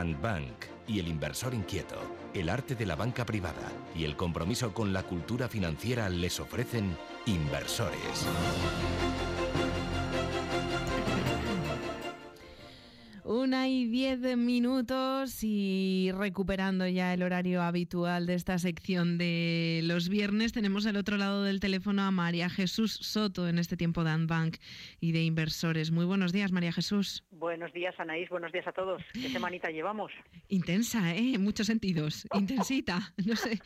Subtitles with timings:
[0.00, 1.96] Bank y el inversor inquieto,
[2.32, 6.96] el arte de la banca privada y el compromiso con la cultura financiera les ofrecen
[7.26, 8.26] inversores.
[13.50, 20.08] Una y diez minutos y recuperando ya el horario habitual de esta sección de los
[20.08, 24.24] viernes, tenemos al otro lado del teléfono a María Jesús Soto en este tiempo de
[24.24, 24.58] Bank
[25.00, 25.90] y de inversores.
[25.90, 27.24] Muy buenos días, María Jesús.
[27.32, 28.28] Buenos días, Anaís.
[28.28, 29.02] Buenos días a todos.
[29.14, 30.12] ¿Qué semanita llevamos?
[30.48, 31.34] Intensa, ¿eh?
[31.34, 32.28] En muchos sentidos.
[32.34, 33.12] Intensita.
[33.26, 33.60] No sé.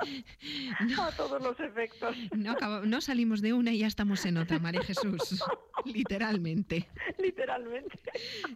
[0.98, 2.16] A todos los efectos.
[2.34, 5.42] No, no salimos de una y ya estamos en otra, María Jesús.
[5.84, 6.88] Literalmente.
[7.18, 7.98] Literalmente.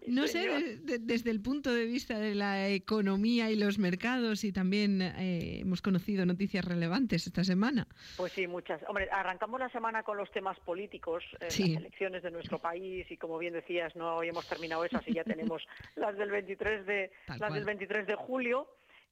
[0.07, 5.03] No sé desde el punto de vista de la economía y los mercados y también
[5.03, 7.87] eh, hemos conocido noticias relevantes esta semana.
[8.17, 8.81] Pues sí, muchas.
[8.89, 13.17] Hombre, arrancamos la semana con los temas políticos, eh, las elecciones de nuestro país y
[13.17, 17.11] como bien decías, no hoy hemos terminado esas y ya tenemos las del 23 de
[17.39, 18.69] las del 23 de julio.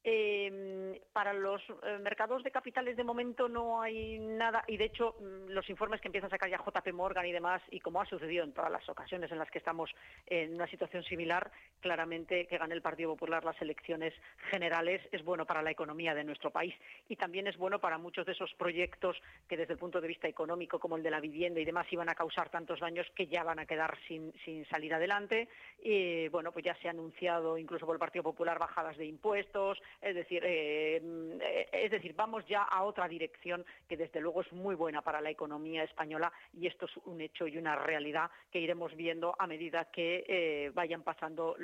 [0.09, 5.17] Eh, para los eh, mercados de capitales de momento no hay nada y de hecho
[5.19, 8.07] mm, los informes que empieza a sacar ya JP Morgan y demás y como ha
[8.07, 9.91] sucedido en todas las ocasiones en las que estamos
[10.27, 14.15] en una situación similar, claramente que gane el Partido Popular las elecciones
[14.49, 16.77] generales es bueno para la economía de nuestro país
[17.09, 19.17] y también es bueno para muchos de esos proyectos
[19.49, 22.09] que desde el punto de vista económico como el de la vivienda y demás iban
[22.09, 25.49] a causar tantos daños que ya van a quedar sin, sin salir adelante.
[25.83, 29.83] Y bueno pues ya se ha anunciado incluso por el Partido Popular bajadas de impuestos
[30.01, 31.01] es decir, eh,
[31.41, 35.21] eh, es decir, vamos ya a otra dirección que desde luego es muy buena para
[35.21, 39.47] la economía española y esto es un hecho y una realidad que iremos viendo a
[39.47, 41.57] medida que eh, vayan pasando,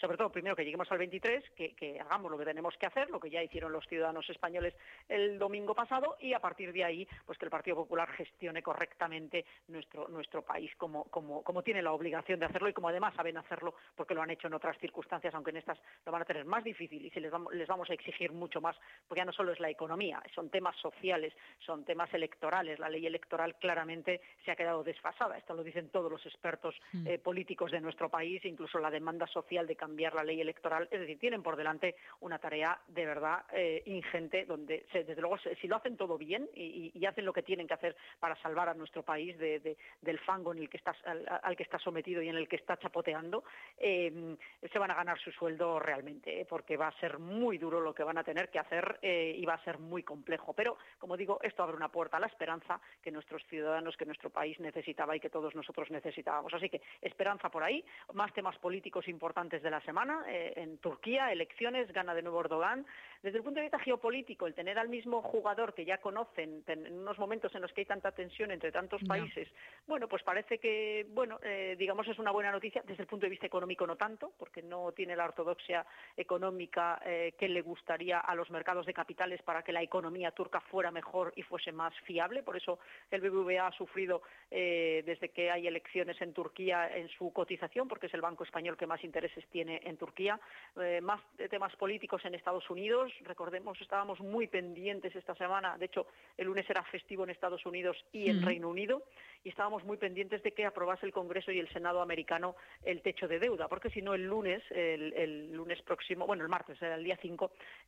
[0.00, 3.20] sobre todo primero que lleguemos al 23, que, hagamos lo que tenemos que hacer, lo
[3.20, 4.74] que ya hicieron los ciudadanos españoles
[5.08, 9.44] el domingo pasado y a partir de ahí, pues que el Partido Popular gestione correctamente
[9.68, 13.36] nuestro nuestro país como como como tiene la obligación de hacerlo y como además saben
[13.36, 16.44] hacerlo porque lo han hecho en otras circunstancias, aunque en estas lo van a tener
[16.44, 19.70] más difícil y les vamos a exigir mucho más, porque ya no solo es la
[19.70, 22.78] economía, son temas sociales, son temas electorales.
[22.78, 25.38] La ley electoral claramente se ha quedado desfasada.
[25.38, 27.06] Esto lo dicen todos los expertos mm.
[27.06, 30.88] eh, políticos de nuestro país, incluso la demanda social de cambiar la ley electoral.
[30.90, 35.68] Es decir, tienen por delante una tarea de verdad eh, ingente, donde desde luego si
[35.68, 39.04] lo hacen todo bien y, hacen lo que tienen que hacer para salvar a nuestro
[39.04, 42.56] país del fango en el que está, al, que está sometido y en el que
[42.56, 43.44] está chapoteando,
[43.78, 44.36] eh,
[44.72, 48.02] se van a ganar su sueldo realmente, porque va a ser muy duro lo que
[48.02, 50.52] van a tener que hacer eh, y va a ser muy complejo.
[50.52, 54.30] Pero, como digo, esto abre una puerta a la esperanza que nuestros ciudadanos, que nuestro
[54.30, 56.52] país necesitaba y que todos nosotros necesitábamos.
[56.52, 57.84] Así que esperanza por ahí.
[58.12, 60.24] Más temas políticos importantes de la semana.
[60.26, 62.84] Eh, en Turquía, elecciones, gana de nuevo Erdogan.
[63.22, 66.98] Desde el punto de vista geopolítico, el tener al mismo jugador que ya conocen en
[66.98, 69.48] unos momentos en los que hay tanta tensión entre tantos países,
[69.86, 72.82] bueno, pues parece que, bueno, eh, digamos es una buena noticia.
[72.86, 75.86] Desde el punto de vista económico no tanto, porque no tiene la ortodoxia
[76.16, 77.00] económica
[77.36, 81.32] que le gustaría a los mercados de capitales para que la economía turca fuera mejor
[81.36, 82.42] y fuese más fiable.
[82.42, 82.78] Por eso
[83.10, 88.06] el BBVA ha sufrido eh, desde que hay elecciones en Turquía en su cotización, porque
[88.06, 90.40] es el banco español que más intereses tiene en Turquía.
[90.80, 91.20] Eh, más
[91.50, 93.12] temas políticos en Estados Unidos.
[93.22, 95.76] Recordemos, estábamos muy pendientes esta semana.
[95.78, 99.02] De hecho, el lunes era festivo en Estados Unidos y en Reino Unido
[99.46, 103.28] y estábamos muy pendientes de que aprobase el Congreso y el Senado americano el techo
[103.28, 107.16] de deuda, porque si no el lunes, el, lunes próximo, bueno, el martes, el día
[107.20, 107.25] 5,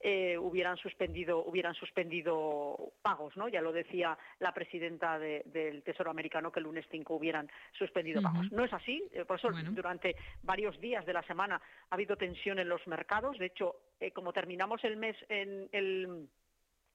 [0.00, 3.48] eh, hubieran suspendido hubieran suspendido pagos, ¿no?
[3.48, 8.50] Ya lo decía la presidenta del Tesoro americano que el lunes 5 hubieran suspendido pagos.
[8.52, 12.58] No es así, eh, por eso durante varios días de la semana ha habido tensión
[12.58, 13.38] en los mercados.
[13.38, 16.28] De hecho, eh, como terminamos el mes en el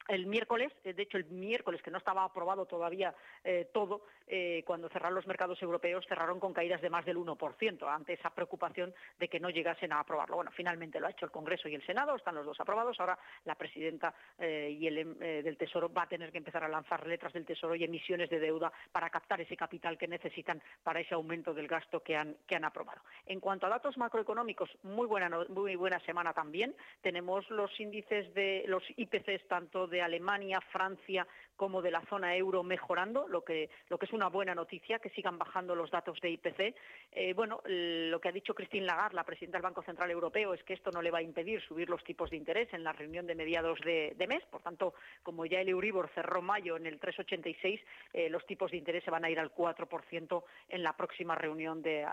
[0.08, 3.14] el miércoles, eh, de hecho el miércoles que no estaba aprobado todavía
[3.44, 7.88] eh, todo, eh, cuando cerraron los mercados europeos cerraron con caídas de más del 1%
[7.88, 10.36] ante esa preocupación de que no llegasen a aprobarlo.
[10.36, 13.00] Bueno, finalmente lo ha hecho el Congreso y el Senado, están los dos aprobados.
[13.00, 17.06] Ahora la presidenta y el em, del Tesoro va a tener que empezar a lanzar
[17.06, 21.16] letras del Tesoro y emisiones de deuda para captar ese capital que necesitan para ese
[21.16, 23.02] aumento del gasto que han, que han aprobado.
[23.26, 26.76] En cuanto a datos macroeconómicos, muy buena, muy buena semana también.
[27.02, 32.64] Tenemos los índices de los IPCs tanto de Alemania, Francia como de la zona euro
[32.64, 36.32] mejorando, lo que, lo que es una buena noticia, que sigan bajando los datos de
[36.32, 36.76] IPC.
[37.12, 40.64] Eh, bueno, lo que ha dicho Christine Lagarde, la presidenta del Banco Central Europeo, es
[40.64, 43.28] que esto no le va a impedir subir los tipos de interés en la reunión
[43.28, 44.44] de mediados de, mes.
[44.50, 47.82] Por tanto, como ya el Euribor cerró mayo en el 3,86,
[48.14, 51.82] eh, los tipos de interés se van a ir al 4% en la próxima reunión
[51.82, 52.06] de,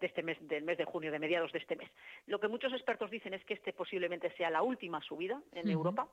[0.00, 1.90] este mes, del mes de junio, de mediados de este mes.
[2.26, 6.08] Lo que muchos expertos dicen es que este posiblemente sea la última subida en Europa.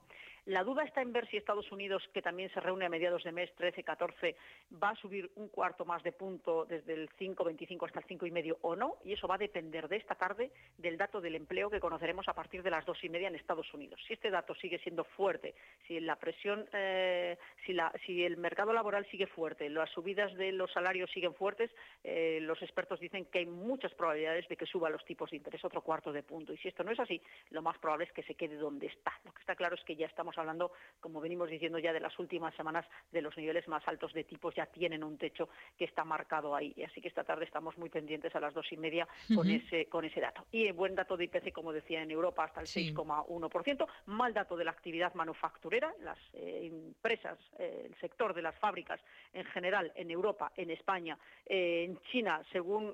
[0.46, 3.32] La duda está en ver si Estados Unidos, que también se reúne a mediados de
[3.32, 4.36] mes 13-14,
[4.82, 8.76] va a subir un cuarto más de punto desde el 5,25 hasta el 5,5 o
[8.76, 12.28] no, y eso va a depender de esta tarde del dato del empleo que conoceremos
[12.28, 14.02] a partir de las dos y media en Estados Unidos.
[14.08, 15.56] Si este dato sigue siendo fuerte,
[15.88, 21.12] si la presión, eh, si, el mercado laboral sigue fuerte, las subidas de los salarios
[21.12, 21.72] siguen fuertes,
[22.04, 25.64] eh, los expertos dicen que hay muchas probabilidades de que suba los tipos de interés
[25.64, 26.54] otro cuarto de punto.
[26.54, 27.22] Y si esto no es así,
[27.52, 29.14] lo más probable es que se quede donde está.
[29.24, 32.18] Lo que está claro es que ya estamos hablando, como venimos diciendo ya de las
[32.20, 32.65] últimas semanas,
[33.12, 36.74] de los niveles más altos de tipos, ya tienen un techo que está marcado ahí.
[36.86, 40.06] Así que esta tarde estamos muy pendientes a las dos y media con, ese, con
[40.06, 40.46] ese dato.
[40.52, 43.88] Y buen dato de IPC, como decía, en Europa hasta el 6,1%.
[44.08, 45.94] Mal dato de la actividad manufacturera.
[46.02, 49.00] Las eh, empresas, eh, el sector de las fábricas
[49.34, 52.94] en general en Europa, en España, eh, en China, según,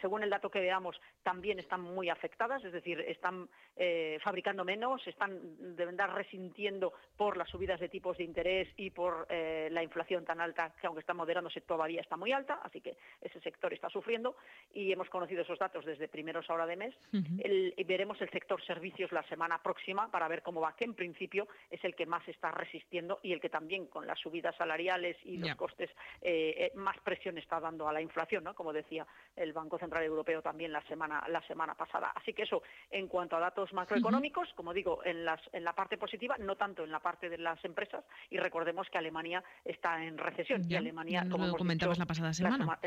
[0.00, 3.48] según el dato que veamos, también están muy afectadas, es decir, están
[4.22, 8.39] fabricando menos, están deben dar resintiendo por las subidas de tipos de interés
[8.76, 12.60] y por eh, la inflación tan alta que aunque está moderándose todavía está muy alta,
[12.62, 14.36] así que ese sector está sufriendo
[14.72, 16.94] y hemos conocido esos datos desde primeros ahora de mes.
[17.12, 21.48] y veremos el sector servicios la semana próxima para ver cómo va, que en principio
[21.70, 25.36] es el que más está resistiendo y el que también con las subidas salariales y
[25.36, 25.90] los costes
[26.20, 28.54] eh, eh, más presión está dando a la inflación, ¿no?
[28.54, 29.06] como decía
[29.36, 32.12] el Banco Central Europeo también la semana, la semana pasada.
[32.14, 35.98] Así que eso en cuanto a datos macroeconómicos, como digo, en, las, en la parte
[35.98, 40.16] positiva, no tanto en la parte de las empresas, y recordemos que Alemania está en
[40.16, 40.62] recesión.
[40.68, 42.78] y Alemania, como lo comentabas la pasada semana.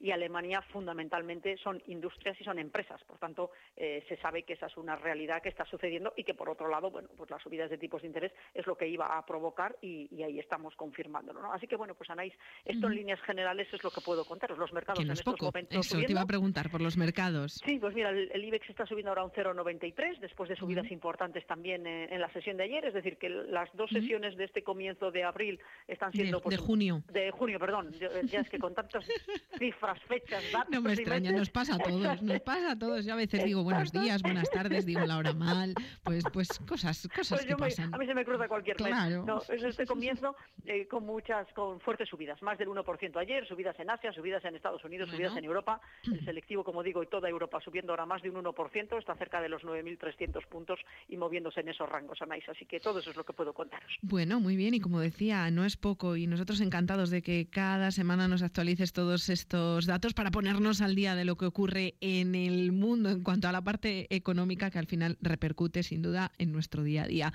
[0.00, 3.02] y Alemania fundamentalmente son industrias y son empresas.
[3.04, 6.34] Por tanto, eh, se sabe que esa es una realidad que está sucediendo y que
[6.34, 9.18] por otro lado, bueno, pues las subidas de tipos de interés es lo que iba
[9.18, 11.40] a provocar y, ahí estamos confirmándolo.
[11.40, 11.52] ¿no?
[11.52, 12.32] Así que bueno, pues Anaís,
[12.64, 14.58] esto en líneas generales es lo que puedo contaros.
[14.58, 17.60] Los mercados en estos momentos Eso te iba a preguntar por los mercados.
[17.64, 21.86] Sí, pues mira, el, IBEX está subiendo ahora un 0,93 después de subidas importantes también
[21.86, 24.85] en, en, la sesión de ayer, es decir, que las dos sesiones de este comienzo
[24.94, 26.38] de abril están siendo...
[26.38, 27.02] De, pues, junio.
[27.12, 27.92] De junio, perdón.
[27.92, 29.04] Ya es que con tantas
[29.58, 30.70] cifras, fechas, datos...
[30.70, 33.04] No me extraña, nos pasa a todos, nos pasa a todos.
[33.04, 37.08] Yo a veces digo buenos días, buenas tardes, digo la hora mal, pues pues cosas,
[37.14, 37.94] cosas pues que pasan.
[37.94, 39.24] a mí se me cruza cualquier claro.
[39.24, 43.78] No, es este comienzo eh, con muchas, con fuertes subidas, más del 1% ayer, subidas
[43.80, 45.80] en Asia, subidas en Estados Unidos, subidas en Europa,
[46.12, 49.40] el selectivo, como digo, y toda Europa subiendo ahora más de un 1%, está cerca
[49.40, 52.48] de los 9.300 puntos y moviéndose en esos rangos, Anais.
[52.48, 53.96] Así que todo eso es lo que puedo contaros.
[54.02, 57.90] Bueno, muy bien, y como decía, no es poco y nosotros encantados de que cada
[57.90, 62.34] semana nos actualices todos estos datos para ponernos al día de lo que ocurre en
[62.34, 66.52] el mundo en cuanto a la parte económica que al final repercute sin duda en
[66.52, 67.32] nuestro día a día.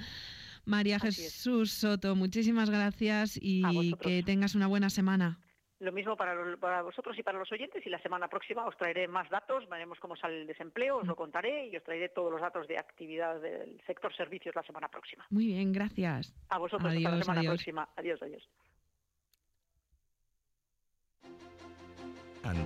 [0.66, 5.40] María Jesús Soto, muchísimas gracias y que tengas una buena semana.
[5.82, 9.08] Lo mismo para, para, vosotros y para los oyentes y la semana próxima os traeré
[9.08, 12.40] más datos, veremos cómo sale el desempleo, os lo contaré y os traeré todos los
[12.40, 15.26] datos de actividad del sector servicios la semana próxima.
[15.32, 16.36] Muy bien, gracias.
[16.50, 17.90] A vosotros hasta la semana próxima.
[17.96, 18.48] Adiós, adiós.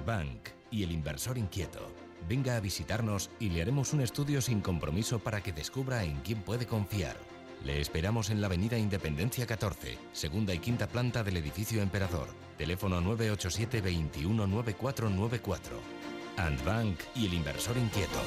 [0.06, 1.80] Bank y el inversor inquieto.
[2.28, 6.42] Venga a visitarnos y le haremos un estudio sin compromiso para que descubra en quién
[6.42, 7.16] puede confiar.
[7.66, 12.28] Le esperamos en la Avenida Independencia 14, segunda y quinta planta del edificio Emperador.
[12.60, 15.82] Teléfono 987 219494.
[16.38, 18.20] Andbank y el inversor inquieto.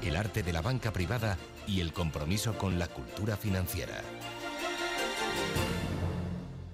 [0.00, 4.00] El arte de la banca privada y el compromiso con la cultura financiera.